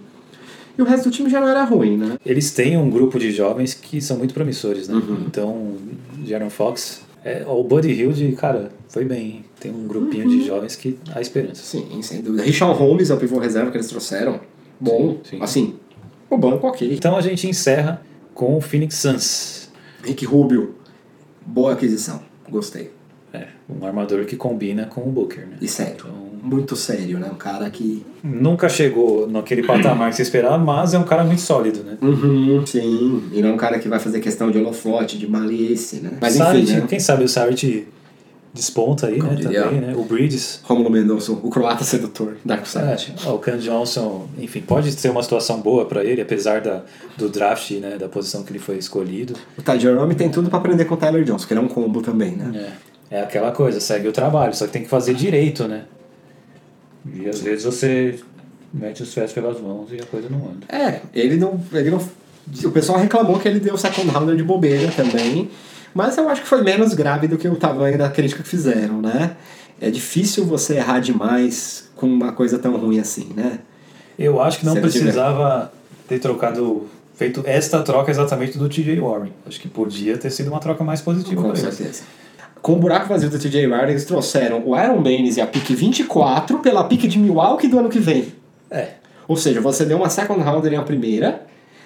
E 0.78 0.82
o 0.82 0.86
resto 0.86 1.10
do 1.10 1.12
time 1.16 1.30
já 1.30 1.40
não 1.42 1.48
era 1.50 1.64
ruim, 1.64 1.98
né? 1.98 2.18
Eles 2.26 2.52
têm 2.52 2.78
um 2.78 2.90
grupo 2.90 3.20
de 3.20 3.32
jovens 3.32 3.74
que 3.74 4.00
são 4.02 4.18
muito 4.18 4.34
promissores, 4.34 4.88
né? 4.88 4.96
Uhum. 4.96 5.24
Então, 5.28 5.74
Jaron 6.26 6.50
Fox, 6.50 7.02
é, 7.26 7.44
o 7.46 7.62
Buddy 7.64 7.92
Hilde, 7.92 8.32
cara, 8.34 8.72
foi 8.88 9.04
bem. 9.04 9.44
Tem 9.60 9.70
um 9.72 9.86
grupinho 9.86 10.24
Uhum. 10.30 10.40
de 10.40 10.46
jovens 10.48 10.76
que 10.76 10.98
há 11.14 11.20
esperança. 11.22 11.62
Sim, 11.62 12.02
sem 12.02 12.22
dúvida. 12.22 12.44
Richard 12.44 12.78
Holmes 12.80 13.10
é 13.10 13.14
o 13.14 13.18
pivô 13.18 13.38
reserva 13.38 13.70
que 13.70 13.78
eles 13.78 13.88
trouxeram. 13.88 14.40
Bom, 14.80 15.18
Sim, 15.24 15.38
sim. 15.38 15.44
assim, 15.44 15.76
o 16.30 16.38
banco 16.38 16.66
ok. 16.66 16.92
Então 16.94 17.16
a 17.18 17.22
gente 17.22 17.48
encerra 17.48 18.02
com 18.34 18.56
o 18.58 18.62
Phoenix 18.62 18.96
Suns. 18.96 19.70
Rick 20.04 20.26
Rubio, 20.26 20.74
boa 21.46 21.74
aquisição, 21.74 22.22
gostei. 22.50 22.90
Um 23.80 23.86
armador 23.86 24.26
que 24.26 24.36
combina 24.36 24.86
com 24.86 25.02
o 25.02 25.12
Booker, 25.12 25.46
né? 25.46 25.58
E 25.62 25.68
sério, 25.68 25.96
Então, 26.00 26.12
muito 26.44 26.76
sério, 26.76 27.20
né? 27.20 27.30
Um 27.32 27.36
cara 27.36 27.70
que 27.70 28.04
nunca 28.24 28.68
chegou 28.68 29.28
naquele 29.28 29.64
patamar 29.64 30.10
que 30.10 30.16
você 30.16 30.24
esperava, 30.24 30.58
mas 30.58 30.94
é 30.94 31.00
um 31.00 31.04
cara 31.04 31.24
muito 31.24 31.42
sólido, 31.42 31.84
né? 31.84 31.98
Uhum, 32.02 32.66
sim. 32.66 33.24
E 33.32 33.42
não 33.42 33.50
é 33.50 33.54
um 33.54 33.58
cara 33.58 33.78
que 33.80 33.88
vai 33.88 34.00
fazer 34.00 34.20
questão 34.20 34.50
de 34.50 34.58
holofote, 34.58 35.18
de 35.18 35.30
malícia, 35.30 36.00
né? 36.02 36.12
Mas 36.20 36.36
enfim, 36.36 36.44
Sarit, 36.46 36.74
né? 36.74 36.86
Quem 36.88 37.00
sabe 37.00 37.24
o 37.24 37.30
Sarit 37.30 37.88
desponta 38.54 39.08
aí, 39.08 39.22
né? 39.22 39.36
diria. 39.36 39.64
Também, 39.64 39.82
né? 39.82 39.94
O 39.96 40.04
Bridges. 40.04 40.60
Romulo 40.64 40.90
Mendonça, 40.90 41.32
o 41.32 41.50
croata 41.50 41.84
sedutor, 41.84 42.36
Dark 42.44 42.66
Side. 42.66 43.14
É, 43.26 43.30
o 43.30 43.38
Cam 43.38 43.58
Johnson, 43.58 44.28
enfim, 44.38 44.62
pode 44.62 44.92
ser 44.92 45.10
uma 45.10 45.24
situação 45.24 45.62
boa 45.62 45.86
pra 45.86 46.04
ele, 46.04 46.22
apesar 46.22 46.60
da, 46.62 46.84
do 47.18 47.30
draft, 47.30 47.72
né? 47.72 47.98
Da 47.98 48.10
posição 48.10 48.44
que 48.44 48.52
ele 48.52 48.60
foi 48.60 48.78
escolhido. 48.78 49.36
O 49.58 49.62
Ty 49.62 49.80
Jerome 49.80 50.16
tem 50.16 50.30
tudo 50.30 50.50
pra 50.50 50.60
aprender 50.60 50.86
com 50.86 50.96
o 50.96 50.98
Tyler 50.98 51.24
Johnson, 51.24 51.48
que 51.48 51.54
ele 51.54 51.62
é 51.62 51.64
um 51.64 51.68
combo 51.68 52.02
também, 52.02 52.32
né? 52.32 52.52
É, 52.56 52.91
é 53.12 53.22
aquela 53.22 53.52
coisa, 53.52 53.80
segue 53.80 54.08
o 54.08 54.12
trabalho, 54.12 54.56
só 54.56 54.66
que 54.66 54.72
tem 54.72 54.84
que 54.84 54.90
fazer 54.90 55.14
direito, 55.14 55.68
né? 55.68 55.84
E 57.14 57.28
às 57.28 57.42
vezes 57.42 57.66
você 57.66 58.20
mete 58.74 59.04
os 59.04 59.14
pés 59.14 59.34
pelas 59.34 59.60
mãos 59.60 59.90
e 59.92 60.00
a 60.00 60.06
coisa 60.06 60.30
não 60.30 60.38
anda. 60.40 60.66
É, 60.70 61.02
ele 61.14 61.36
não, 61.36 61.60
ele 61.74 61.90
não. 61.92 62.00
O 62.64 62.72
pessoal 62.72 62.98
reclamou 63.00 63.38
que 63.40 63.48
ele 63.48 63.60
deu 63.60 63.78
second 63.78 64.08
rounder 64.10 64.36
de 64.36 64.44
bobeira 64.44 64.92
também. 64.96 65.50
Mas 65.94 66.18
eu 66.18 66.30
acho 66.30 66.42
que 66.42 66.48
foi 66.48 66.64
menos 66.64 66.94
grave 66.94 67.28
do 67.28 67.38
que 67.38 67.48
o 67.48 67.56
tamanho 67.56 67.98
da 67.98 68.10
crítica 68.10 68.42
que 68.42 68.48
fizeram, 68.50 69.02
né? 69.02 69.36
É 69.80 69.90
difícil 69.92 70.46
você 70.46 70.76
errar 70.76 71.00
demais 71.00 71.90
com 71.96 72.06
uma 72.08 72.32
coisa 72.32 72.58
tão 72.58 72.78
ruim 72.78 73.00
assim, 73.00 73.30
né? 73.36 73.60
Eu 74.18 74.42
acho 74.42 74.60
que 74.60 74.66
não 74.66 74.74
Se 74.74 74.80
ele 74.80 74.88
tiver- 74.90 75.04
precisava 75.06 75.72
ter 76.08 76.20
trocado, 76.20 76.88
feito 77.16 77.44
esta 77.46 77.82
troca 77.82 78.10
exatamente 78.10 78.58
do 78.58 78.70
TJ 78.70 79.00
Warren. 79.02 79.34
Acho 79.46 79.60
que 79.60 79.68
podia 79.68 80.18
ter 80.18 80.30
sido 80.30 80.48
uma 80.48 80.60
troca 80.60 80.84
mais 80.84 81.02
positiva 81.02 81.42
Com 81.42 81.52
pra 81.52 81.60
eles. 81.60 82.04
Com 82.62 82.74
o 82.74 82.76
buraco 82.78 83.08
vazio 83.08 83.30
do 83.30 83.40
TJ 83.40 83.68
Warren, 83.68 83.90
eles 83.92 84.06
trouxeram 84.06 84.62
o 84.66 84.76
Aaron 84.76 85.02
Baines 85.02 85.38
e 85.38 85.42
a 85.42 85.48
pique 85.48 85.74
24 85.74 86.60
pela 86.60 86.84
pique 86.84 87.08
de 87.08 87.18
Milwaukee 87.18 87.68
do 87.68 87.80
ano 87.80 87.90
que 87.90 88.00
vem. 88.00 88.28
É, 88.70 88.90
Ou 89.28 89.36
seja, 89.36 89.60
você 89.60 89.84
deu 89.84 89.98
uma 89.98 90.10
second 90.10 90.42
rounder 90.44 90.74
em 90.74 90.78
a 90.78 90.84
primeira, 90.84 91.46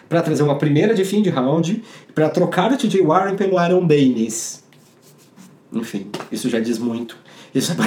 pra 0.09 0.21
trazer 0.21 0.43
uma 0.43 0.57
primeira 0.57 0.93
de 0.93 1.05
fim 1.05 1.21
de 1.21 1.29
round, 1.29 1.81
pra 2.13 2.29
trocar 2.29 2.71
o 2.73 2.77
TJ 2.77 3.01
Warren 3.01 3.35
pelo 3.35 3.57
Aaron 3.57 3.85
Baines. 3.87 4.63
Enfim, 5.73 6.07
isso 6.31 6.49
já 6.49 6.59
diz 6.59 6.77
muito. 6.77 7.17
Isso 7.53 7.71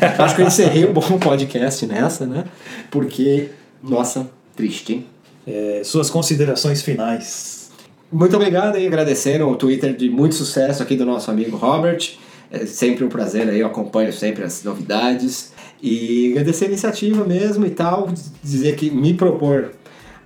é- 0.00 0.22
acho 0.22 0.34
que 0.34 0.42
eu 0.42 0.46
encerrei 0.46 0.84
um 0.86 0.92
bom 0.92 1.18
podcast 1.18 1.86
nessa, 1.86 2.26
né? 2.26 2.44
Porque, 2.90 3.48
nossa, 3.82 4.28
triste, 4.56 4.92
hein? 4.92 5.06
é, 5.46 5.82
suas 5.84 6.10
considerações 6.10 6.82
finais. 6.82 7.67
Muito 8.10 8.34
obrigado 8.36 8.78
e 8.78 8.86
agradecendo 8.86 9.46
o 9.46 9.54
Twitter 9.54 9.94
de 9.94 10.08
muito 10.08 10.34
sucesso 10.34 10.82
aqui 10.82 10.96
do 10.96 11.04
nosso 11.04 11.30
amigo 11.30 11.56
Robert. 11.56 12.16
É 12.50 12.64
sempre 12.64 13.04
um 13.04 13.08
prazer 13.08 13.46
aí, 13.46 13.60
eu 13.60 13.66
acompanho 13.66 14.12
sempre 14.12 14.42
as 14.44 14.64
novidades. 14.64 15.52
E 15.82 16.32
agradecer 16.32 16.64
a 16.64 16.68
iniciativa 16.68 17.24
mesmo 17.24 17.66
e 17.66 17.70
tal, 17.70 18.08
dizer 18.42 18.76
que 18.76 18.90
me 18.90 19.12
propor 19.12 19.72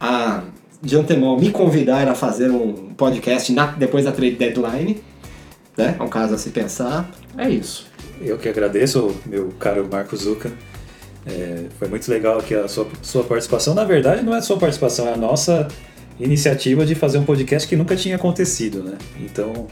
a 0.00 0.44
de 0.80 0.96
antemão 0.96 1.38
me 1.38 1.50
convidar 1.50 2.08
a 2.08 2.14
fazer 2.14 2.50
um 2.50 2.92
podcast 2.94 3.52
na, 3.52 3.66
depois 3.66 4.04
da 4.04 4.10
trade 4.10 4.36
deadline, 4.36 5.02
né? 5.76 5.96
É 5.98 6.02
um 6.02 6.08
caso 6.08 6.34
a 6.34 6.38
se 6.38 6.50
pensar. 6.50 7.10
É 7.36 7.48
isso. 7.48 7.86
Eu 8.20 8.38
que 8.38 8.48
agradeço, 8.48 9.14
meu 9.26 9.48
caro 9.58 9.88
Marco 9.90 10.16
Zuca. 10.16 10.52
É, 11.24 11.66
foi 11.78 11.88
muito 11.88 12.08
legal 12.10 12.38
aqui 12.38 12.54
a 12.54 12.66
sua, 12.66 12.86
sua 13.00 13.22
participação. 13.22 13.74
Na 13.74 13.84
verdade, 13.84 14.24
não 14.24 14.34
é 14.34 14.38
a 14.38 14.42
sua 14.42 14.56
participação, 14.56 15.08
é 15.08 15.14
a 15.14 15.16
nossa 15.16 15.68
iniciativa 16.22 16.86
de 16.86 16.94
fazer 16.94 17.18
um 17.18 17.24
podcast 17.24 17.68
que 17.68 17.76
nunca 17.76 17.96
tinha 17.96 18.16
acontecido, 18.16 18.82
né? 18.82 18.96
Então, 19.20 19.66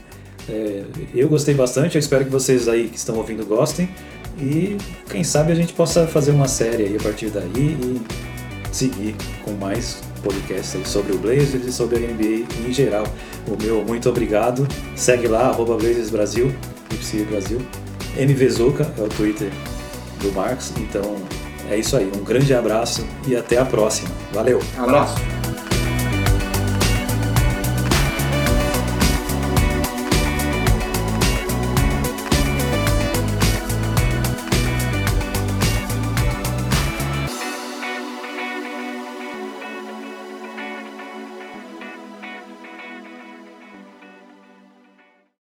é, 0.49 0.83
eu 1.13 1.29
gostei 1.29 1.53
bastante, 1.53 1.95
eu 1.95 1.99
espero 1.99 2.25
que 2.25 2.31
vocês 2.31 2.67
aí 2.67 2.87
que 2.87 2.97
estão 2.97 3.15
ouvindo 3.17 3.45
gostem. 3.45 3.89
E 4.39 4.77
quem 5.09 5.23
sabe 5.23 5.51
a 5.51 5.55
gente 5.55 5.73
possa 5.73 6.07
fazer 6.07 6.31
uma 6.31 6.47
série 6.47 6.83
aí 6.83 6.95
a 6.95 7.03
partir 7.03 7.29
daí 7.29 7.49
e 7.55 8.01
seguir 8.71 9.15
com 9.43 9.51
mais 9.51 10.01
podcasts 10.23 10.87
sobre 10.87 11.13
o 11.13 11.17
Blazers 11.17 11.65
e 11.65 11.71
sobre 11.71 11.97
a 11.97 11.99
NBA 11.99 12.45
em 12.67 12.73
geral. 12.73 13.05
O 13.47 13.61
meu 13.61 13.83
muito 13.83 14.09
obrigado. 14.09 14.67
Segue 14.95 15.27
lá, 15.27 15.47
arroba 15.47 15.75
Blazers 15.75 16.09
Brasil, 16.09 16.53
Brasil. 17.29 17.61
É 18.97 19.01
o 19.01 19.07
Twitter 19.09 19.49
do 20.21 20.31
Marcos. 20.31 20.71
Então 20.77 21.15
é 21.69 21.77
isso 21.77 21.95
aí. 21.97 22.09
Um 22.15 22.23
grande 22.23 22.53
abraço 22.53 23.05
e 23.27 23.35
até 23.35 23.57
a 23.57 23.65
próxima. 23.65 24.09
Valeu! 24.33 24.59
Abraço! 24.77 25.40